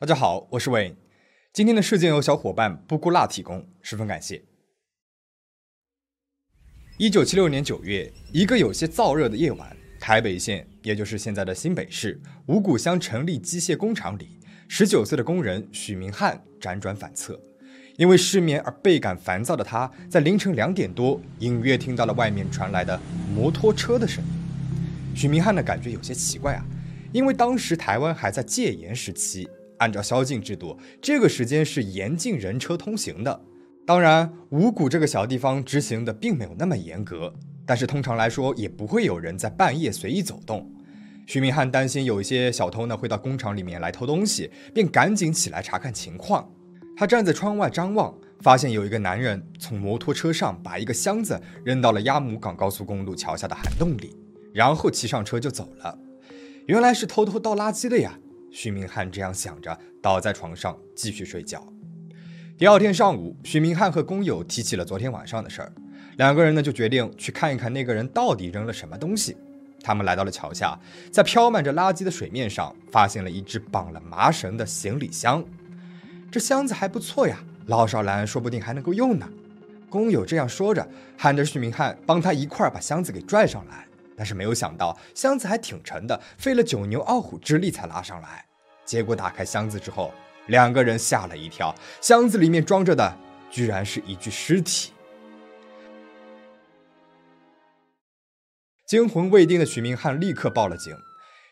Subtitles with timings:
[0.00, 0.94] 大家好，我是伟。
[1.52, 4.40] 今天的事件由小伙伴布谷辣提供，十分感谢。
[6.98, 14.38] 一九七六年九月，一个有些燥热的夜晚，台北县，也就是现在的新北市五股乡成立机械工厂里，
[14.68, 17.36] 十九岁的工人许明汉辗转反侧，
[17.96, 22.96] 因为失眠而倍感烦躁的他，在凌晨两点多，隐约听到了外面传来的
[23.34, 25.16] 摩托车的声音。
[25.16, 26.64] 许明汉的感觉有些奇怪啊，
[27.12, 29.48] 因为当时台湾还在戒严时期。
[29.78, 33.40] 按照宵禁制度，这个时间是严禁人车通行的。
[33.86, 37.32] 当然，五谷这个小地方执行的并没有那么严格，
[37.64, 40.70] 但是通常来说也不会有人在半夜随意走动。
[41.26, 46.50] 徐明汉担心有一些小偷呢会到工厂里面来偷东西，便赶紧起来查看情况。
[46.96, 54.16] 他站在窗外张望，发现有一个男人从摩托车上把一个箱子扔到了鸭母港高速公路桥下的涵洞里，
[54.52, 55.98] 然后骑上车就走了。
[56.66, 58.18] 原来是偷偷倒垃圾的呀。
[58.50, 61.66] 徐明汉这样想着，倒在床上继续睡觉。
[62.56, 65.72] 第二天上午，徐明汉和工友提起了昨天晚上的事儿，
[66.16, 69.36] 两个人呢就决定去看一看那个人到底扔了什么东西。
[69.80, 70.78] 他们来到了桥下，
[71.12, 75.44] 在飘满着垃圾的水面上，发现了一只绑了麻绳的行李箱。
[76.30, 79.28] 这箱子还不错呀，老少蓝说不定还能够用呢。
[79.88, 83.87] 工友这样说着，喊着徐明汉帮他一块儿把箱子给拽上来。
[84.18, 88.44] 但是没有想到，箱子还挺沉的，费了九牛二虎之力才拉上来。
[88.84, 90.12] 结果打开箱子之后，
[90.48, 93.16] 两个人吓了一跳，箱子里面装着的
[93.48, 94.92] 居然是一具尸体。
[98.86, 100.92] 惊魂未定的许明汉立刻报了警。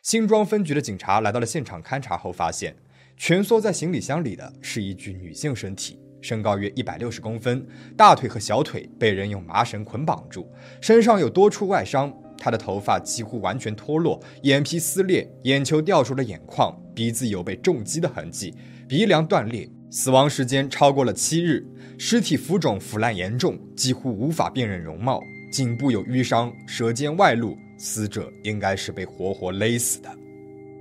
[0.02, 2.76] 新庄分局的警察来到了现场勘查后，发现
[3.16, 12.10] 蜷缩在行李箱里的是一具女性身体，身高约一百六十公分，大腿和小腿被人用麻绳捆绑住，身上有多处外伤。
[12.38, 18.54] 他的头发几乎完全脱落，眼皮撕裂，眼球掉出了眼眶，鼻子有被重击的痕迹，
[18.88, 21.66] 鼻梁断裂，死亡时间超过了七日，
[21.98, 25.20] 尸体浮肿腐烂严重，几乎无法辨认容貌，
[25.50, 30.10] 颈部有淤伤，舌尖外露，死者应该是被活活勒死的。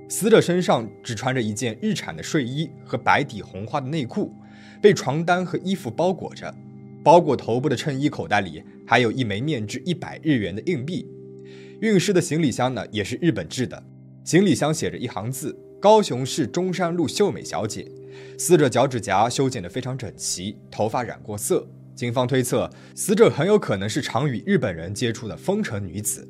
[0.08, 4.32] 死者身上只穿着一件日产的睡衣和白底红花的内裤，
[4.80, 6.54] 被床单和衣服包裹着，
[7.02, 11.08] 包裹头部的衬衣口袋里还有一枚面值一百日元的硬币。
[11.80, 13.82] 运尸的行李箱呢，也是日本制的。
[14.24, 17.86] 行李箱写着一行字：“高雄市中山路秀美小姐。”
[18.38, 21.68] 死者脚趾甲修剪得非常整齐，头发染过色。
[21.94, 26.26] 警方推测，死者很有可能是常与日本人接触的风尘女子，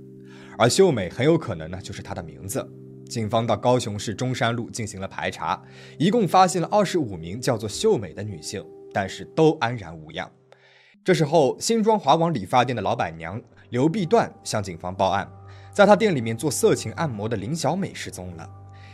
[0.58, 2.68] 而秀美很有可能呢就是她的名字。
[3.08, 5.62] 警方到高雄市中山路进行了排查，
[5.96, 10.28] 一共发现了二十五名叫做秀美的女性，但是都安然无恙。
[11.04, 13.40] 这时候，新庄华王理发店的老板娘。
[13.70, 15.28] 刘碧段向警方报案，
[15.72, 18.48] 在他店里面做色情按摩的林小美失踪了。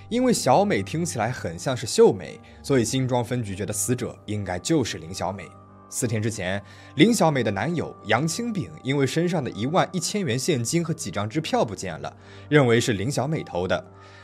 [0.09, 5.49] 因为小美听起来很像是秀美，所以新庄分局觉得死者应该就是林小美。
[5.89, 6.63] 四天之前，
[6.97, 12.15] 林小美的男友杨清炳因为身上的一万一千元现金和几张支票不见了，
[12.49, 13.83] 认为是林小美偷的，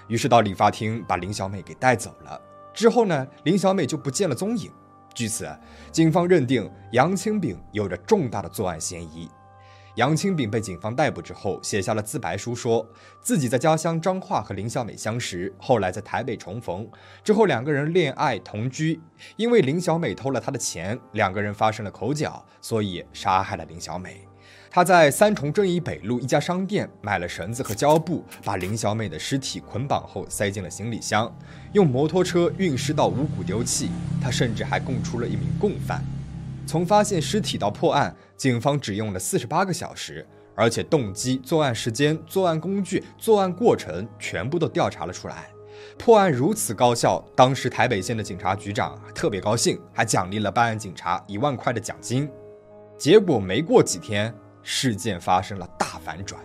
[0.08, 2.40] 于是到理发厅把林小美给带走了。
[2.74, 4.70] 之后呢，林小美就不见了踪影。
[5.14, 5.48] 据此，
[5.90, 9.28] 警方认定杨清炳有着重大的作案嫌疑。
[9.98, 12.88] 杨清炳被警方逮捕之后，写下了自白书，说
[13.20, 16.88] 自己在家乡彰化和林小美相识，后来在台北重逢，
[17.24, 19.00] 之后两个人恋爱同居。
[19.34, 24.20] 因为林小美偷了他的钱，两个人发生了口角，所以杀害了林小美。
[24.70, 31.36] 他在三重正义北路一家商店买了绳子和胶布，把林小美的尸体捆绑后塞进了行李箱，
[31.72, 33.90] 用摩托车运尸到五谷丢弃。
[34.22, 36.04] 他甚至还供出了一名共犯。
[36.68, 38.14] 从发现尸体到破案。
[38.36, 40.24] 警方只用了四十八个小时，
[40.54, 45.48] 而且动机、作案时间、作案工具、作案过程全部都调查了出来。
[45.96, 52.30] 破案如此高效，当时台北县的警察局长特别高兴，还奖励了办案警察一万块的奖金。
[52.98, 56.38] 结果没过几天，事件发生了大反转。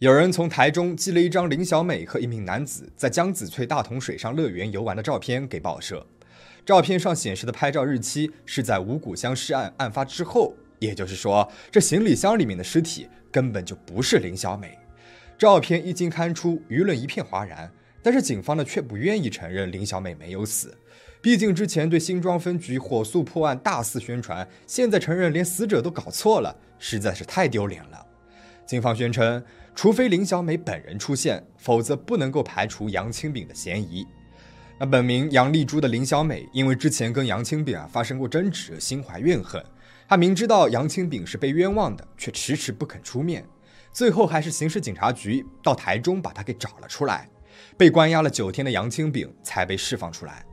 [0.00, 6.06] 有人从台中寄了一张林小美和一名男子在江子翠大同水上乐园游玩的照片给报社。
[6.64, 14.78] 照片上显示的拍照日期是在五谷乡尸案案发之后，也就是说，这行李箱里面的尸体根本就不是林小美。
[15.36, 17.70] 照片一经刊出，舆论一片哗然，
[18.02, 20.74] 但是警方呢却不愿意承认林小美没有死。
[21.20, 28.06] 毕竟之前对新庄分局火速破案大肆宣传，现在承认连死者都搞错了，实在是太丢脸了。
[28.64, 29.42] 警方宣称，
[29.80, 34.06] 除非林小美本人出现，否则不能够排除杨清炳的嫌疑。
[34.78, 39.64] 那本名杨丽珠的林小美，因为之前跟杨清炳啊发生过争执，心怀怨恨。
[40.06, 43.42] 她明知道杨清炳是被冤枉的，却迟迟不肯出面。
[43.90, 47.30] 最后还是刑事警察局到台中把他给找了出来。
[47.78, 50.44] 被关押了九天的杨清炳才被释放出来。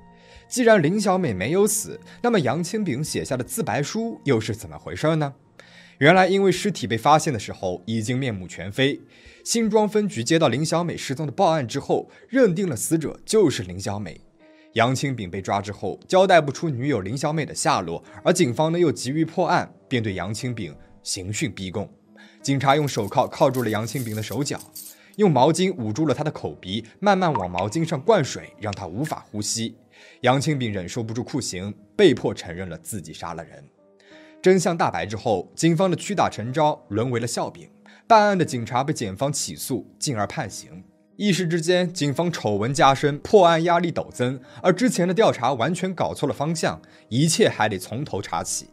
[0.48, 5.34] 既然林小美没有死，那么杨清炳写下的自白书又是怎么回事呢？
[6.00, 9.02] 原来，因为尸体被发现的时候已经面目全非，
[9.44, 14.22] 新庄分局接到林小美失踪的报案之后，认定了死者就是林小美。
[14.74, 21.90] 杨清炳被抓之后，交代不出女友林小美的下落，而警方呢又急于破案，便对杨清炳刑讯逼供。
[22.44, 24.60] 警察用手铐铐住了杨清炳的手脚。
[25.16, 29.76] 用毛巾捂住了他的口鼻，慢慢往毛巾上灌水，让他无法呼吸。
[30.22, 33.64] 杨清炳忍受不住酷刑，被迫承认了自己杀了人。
[34.48, 37.70] 真相大白之后，警方的屈打成招沦为了笑柄。
[38.08, 40.86] 办案的警察被检方起诉，进而判刑。
[41.18, 44.40] 一时之间，警方丑闻加深，破案压力陡增。
[44.64, 48.70] 而之前的调查完全搞错了方向，一切还得从头查起。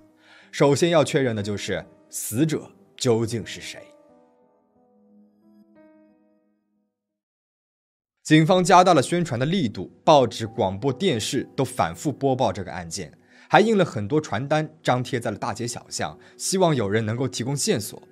[0.53, 3.83] 首先要确认的就是死者究竟是谁。
[8.23, 13.13] 警方加大了宣传的力度，报纸、广播电视都反复播报这个案件，
[13.55, 18.03] 还印了很多传单，张贴在了大街小巷，希望有人能够提供线索。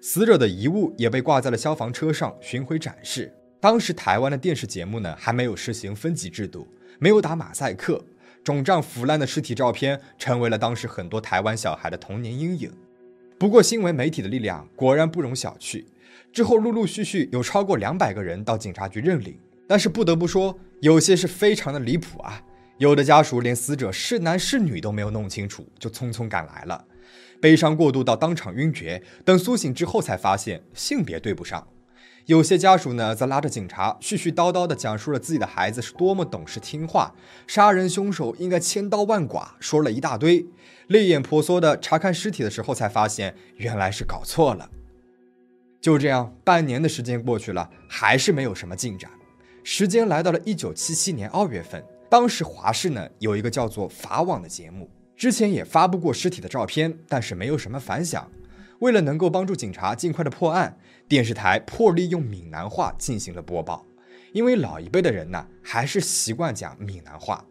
[0.00, 3.30] 死者的遗物也被挂在了消防车上巡回展示。
[3.60, 6.66] 当时台湾的电视节目呢还没有实行分级制度，
[6.98, 8.02] 没有打马赛克，
[8.42, 12.72] 肿胀腐烂的尸体照片成为了当时很多台湾小孩的童年阴影。
[13.38, 15.84] 不过新闻媒体的力量果然不容小觑，
[16.32, 19.38] 之后陆陆续续有超过两百个人到警察局认领。
[19.68, 22.40] 但是不得不说，有些是非常的离谱啊！
[22.78, 26.84] 有的家属连死者是男是女都没有弄清楚，就匆匆赶来了，
[27.40, 29.02] 悲伤过度到当场晕厥。
[29.24, 31.66] 等苏醒之后，才发现性别对不上。
[32.26, 37.14] 有些家属呢，则拉着警察絮絮叨叨地讲述了自己的孩子是多么懂事听话，
[37.46, 40.44] 杀人凶手应该千刀万剐，说了一大堆。
[40.88, 44.68] 泪眼婆娑地查看尸体的时候，才发现原来是搞错了。
[45.80, 49.08] 就这样，半年的时间过去了，还是没有什么进展。
[49.62, 58.30] 时间来到了一九七七年二月份，当时华视呢有一个叫做《法网》的节目，之前也发布过尸体的照片，但是没有什么反响。
[58.80, 63.84] 为了能够帮助警察尽快的破案，电视台破例用闽南话进行了播报，
[64.32, 67.44] 因为老一辈的人呢还是习惯讲闽南话。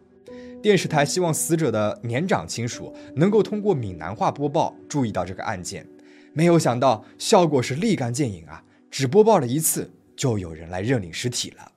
[0.62, 5.86] 电视台希望死者的年长亲属能够通过闽南话播报注意到这个案件，
[6.32, 8.64] 没有想到效果是立竿见影啊！
[8.90, 11.72] 只播报了一次，就有人来认领尸体了。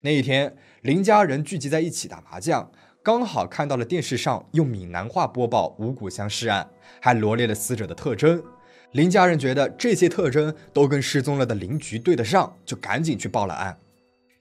[0.00, 2.70] 那一天，林家人聚集在一起打麻将，
[3.02, 6.70] 刚好看到了电视上用闽南话播报五谷乡尸案，
[7.00, 8.40] 还罗列了死者的特征。
[8.92, 13.76] 林家人觉得这些特征都跟失踪了的邻居对得上，就赶紧去报了案。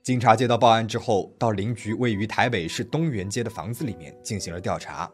[0.03, 5.09] 警察接到报案之后，到邻居位于台北市东园街的房子里面进行了调查。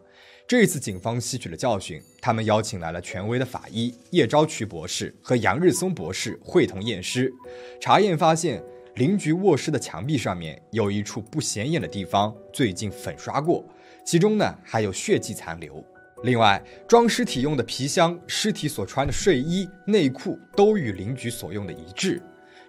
[0.45, 7.33] 这次警方吸取了教训，他们邀请来了权威的法医叶昭渠博士和杨日松博士会同验尸，
[7.79, 8.61] 查验发现。
[8.95, 13.65] 邻居卧室的墙壁上面有一处不显眼的地方，最近粉刷过，
[14.05, 15.83] 其中呢还有血迹残留。
[16.23, 22.21] 另外，装尸体用的皮箱、尸体所穿的睡衣、内裤都与邻居所用的一致，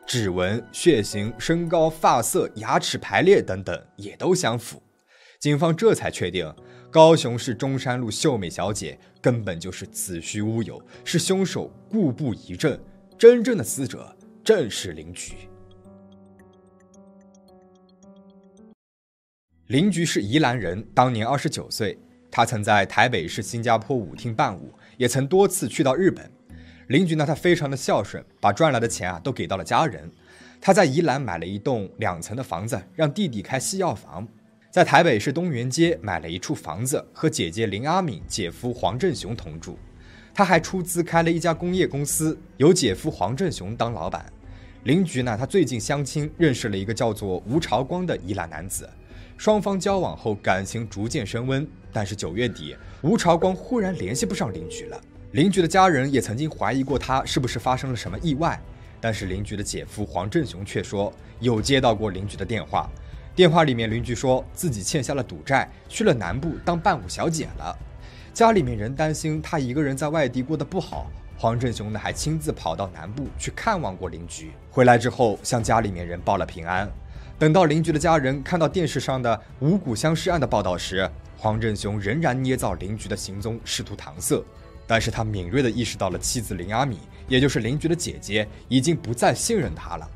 [0.06, 4.82] 指纹、血型、身高、发色、牙齿排列等等也都相符。
[5.38, 6.50] 警方这才确定，
[6.90, 12.80] 高雄市中山路秀美小姐根本就是子虚乌有，是凶手故布疑阵，
[13.18, 15.34] 真正的死者正是邻居。
[19.68, 21.98] 邻居是宜兰人，当年二十九岁。
[22.30, 26.30] 他曾在台北市新加坡舞厅伴舞，也曾多次去到日本。
[26.88, 30.10] 邻居呢，他非常的孝顺，把赚来的钱啊都给到了家人。
[30.60, 34.28] 他在宜兰买了一栋两层的房子，让弟弟开西药房。
[34.70, 39.78] 在台北市东园街买了一处房子，和姐姐林阿敏、姐夫黄振雄同住。
[40.34, 44.30] 他还出资开了一家工业公司，由姐夫黄振雄当老板。
[44.82, 48.86] 邻居呢，他最近相亲认识了一个叫做吴朝光的宜兰男子。
[49.36, 51.66] 双方交往后，感情逐渐升温。
[51.92, 55.00] 但是九月底，吴朝光忽然联系不上邻居了。
[55.32, 58.60] 邻居的家人也曾经怀疑过他是不是发生了什么意外。
[59.00, 62.88] 但是邻居的姐夫黄振雄却说有接到过邻居的电话，
[63.36, 67.76] 电话里面邻居说自己欠下了赌债，去了南部当伴舞小姐了。
[68.32, 74.52] 家里面人担心他一个人在外地过得不好，黄振雄呢还亲自跑到南部去看望过邻居。
[74.70, 76.90] 回来之后向家里面人报了平安。
[77.36, 84.42] 等到邻居的家人看到电视上的五谷相尸案的报道时，黄振雄仍然捏造邻居的行踪，试图搪塞。
[84.86, 90.08] 但是他敏锐地意识到了妻子林阿米，也就是邻居的姐姐，已经不再信任他了。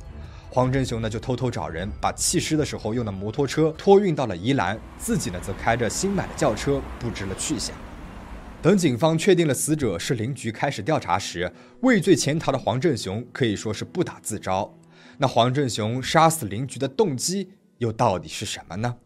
[0.48, 7.74] 黄振雄呢，就偷偷找人把弃尸的时候用的摩托车托运到了宜兰，自己呢，则开着新买的轿车不知了去向。
[8.62, 14.72] 等警方确定了死者是邻居，开始调查时，畏罪潜逃的黄振雄可以说是不打自招。
[15.18, 18.98] 那黄振雄杀死邻居的动机又到底是什么呢？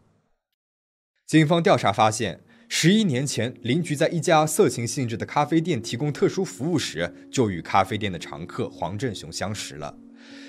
[1.25, 9.97] 警方调查发现，十一年前，邻居在一家色情性质的咖啡店提供特殊服务时，就与咖啡店的常客黄振雄相识了。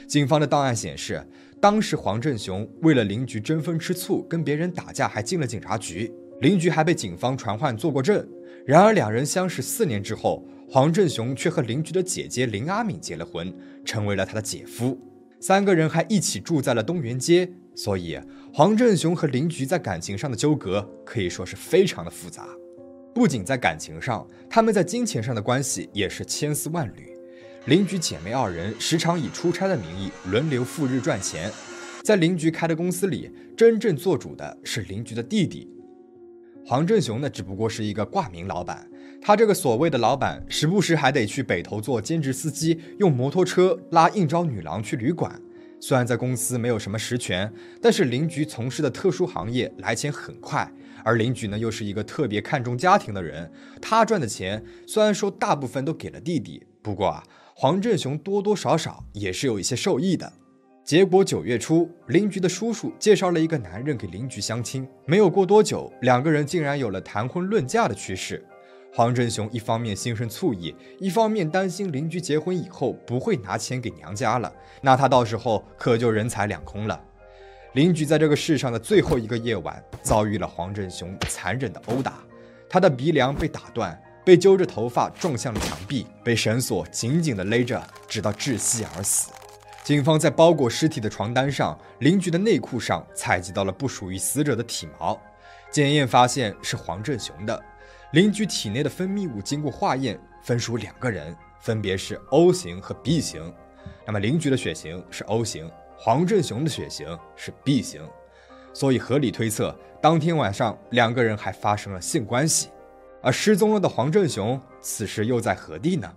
[0.06, 1.26] 警方的档案显示，
[1.60, 6.12] 当时黄振雄为了邻居争风吃醋，跟别人打架，还进了警察局。
[6.40, 8.26] 邻居还被警方传唤做过证。
[8.66, 13.54] 然而，两人相识四年之后，黄振雄却和邻居的姐姐林阿敏结了婚，
[13.84, 14.98] 成为了他的姐夫。
[15.46, 18.18] 三个人还一起住在了东园街，所以
[18.50, 22.48] 黄振雄和林菊在感情上的纠葛可以说是非常的复杂。
[23.14, 27.14] 不仅在感情上，他们在金钱上的关系也是千丝万缕。
[27.66, 31.52] 邻居姐妹二人时常以出差的名义轮流赴日赚钱，
[32.02, 35.68] 在林菊开的公司里，真正做主的是林菊的弟弟。
[36.66, 38.88] 黄振雄呢，只不过是一个挂名老板。
[39.20, 45.38] 他这个所谓的老板，时不时还得去北头做兼职司机，用摩托车拉应招女郎去旅馆。
[45.78, 47.52] 虽然在公司没有什么实权，
[47.82, 50.70] 但是邻居从事的特殊行业来钱很快，
[51.04, 53.50] 而邻居呢又是一个特别看重家庭的人。
[53.82, 57.22] 他赚的钱虽然说大部分都给了弟弟，不过啊，
[57.54, 60.32] 黄振雄多多少少也是有一些受益的。
[60.84, 64.86] 结果九月初，邻居的叔叔介绍了一个男人给邻居相亲。
[65.06, 68.44] 没有过多久，两个人竟然有了谈婚论嫁的趋势。
[68.92, 77.02] 黄振雄一方面心生醋意，一方面担心邻居结婚以后不会拿钱给娘家了，那他到时候可就人财两空了。
[77.72, 82.22] 邻居在这个世上的最后一个夜晚，遭遇了黄振雄残忍的殴打，
[82.68, 89.30] 他的鼻梁被打断，被揪着头发撞向了墙壁，被绳索紧紧地勒着，直到窒息而死。
[89.84, 95.20] 警方在包裹尸体的床单上、邻居的内裤上采集到了不属于死者的体毛，
[95.70, 97.62] 检验发现是黄振雄的。
[98.12, 103.52] 邻居体内的分泌物经过化验，分属两个人，分别是 O 型和 B 型。
[104.06, 108.00] 那么邻居的血型是 O 型，黄振雄的血型是 B 型，
[108.72, 112.70] 所以合理推测，当天晚上两个人还发生了性关系。
[113.20, 116.10] 而失踪了的黄振雄此时又在何地呢？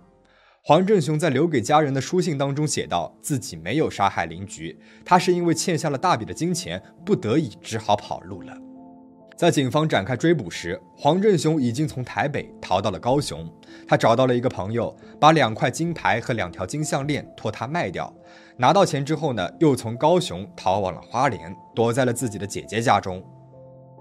[0.62, 8.54] 黄振雄在留给家人的书信当中写道：“自己没有杀害邻居，他是因为欠下了大笔的金钱，不得已只好跑路了。”
[9.34, 13.48] 在警方展开追捕时，黄振雄已经从台北逃到了高雄。
[13.86, 18.12] 他找到了一个朋友，把两块金牌和两条金项链托他卖掉。
[18.56, 23.24] 拿到钱之后呢，又从高雄逃往了花莲，躲在了自己的姐姐家中。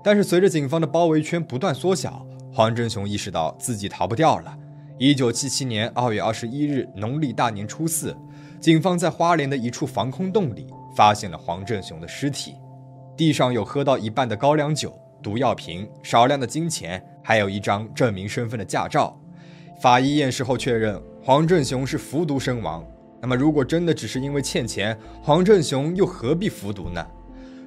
[0.03, 4.57] 但是随着警方的包围圈不断缩小，黄振雄意识到自己逃不掉了。
[4.99, 8.17] 一九七七年二月二十一日，农历大年初四，
[8.59, 12.55] 警方在花莲的一处防空洞里发现了黄振雄的尸体，
[13.15, 19.15] 地上有喝到一半的高粱酒、毒药瓶、少量的金钱，还有一张证明身份的驾照。
[19.79, 22.83] 法医验尸后确认，黄振雄是服毒身亡。
[23.21, 27.05] 那么，如果真的只是因为欠钱，黄振雄又何必服毒呢？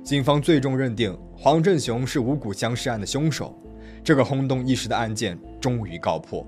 [0.02, 3.56] 警方最终认定黄振雄是五谷僵尸案的凶手。
[4.02, 6.44] 这个轰动一时的案件终于告破。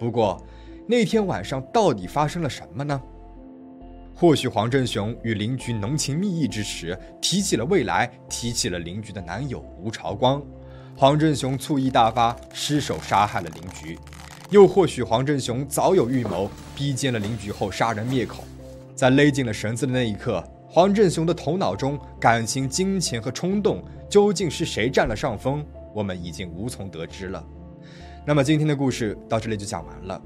[0.00, 0.42] 不过，
[0.86, 2.98] 那天晚上到底发生了什么呢？
[4.16, 10.42] 或许黄振雄与邻居浓情蜜意之时，提起了未来，提起了邻居的男友吴朝光。
[10.96, 13.94] 黄振雄醋意大发，失手杀害了邻居；
[14.48, 18.42] 又或许黄振雄早有预谋，逼奸了邻居后杀人灭口。
[18.94, 25.62] 在勒紧了绳子的那一刻，黄振雄的头脑中，感情、金钱和冲动究竟是谁占了上风？
[25.94, 27.44] 我们已经无从得知了。
[28.30, 30.22] 那么今天的故事到这里就讲完了。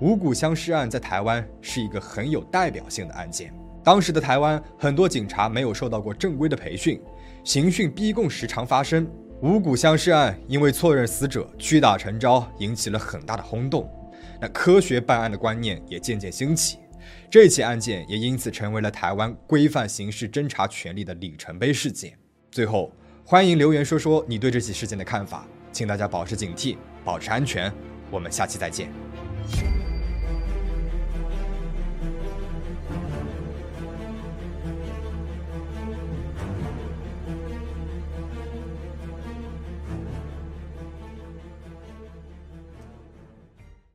[0.00, 3.52] 五谷相尸案在台湾是一个很有代表性的案件。
[3.84, 6.98] 当时的台湾很多警察没有受到过正规的培训，
[7.44, 9.06] 刑讯逼供时常发生。
[9.42, 13.86] 五谷相尸案因为错认死者，屈打成招，引起了很大的轰动。
[14.40, 16.78] 那科学办案的观念也渐渐兴起，
[17.30, 22.16] 这起案件也因此成为了台湾规范刑事侦查权力的里程碑事件。
[22.50, 22.90] 最后，
[23.26, 26.78] 欢迎留言说说你对这起事件的看法，请大家保持警惕。
[27.04, 27.72] 保持安全，
[28.10, 28.90] 我们下期再见。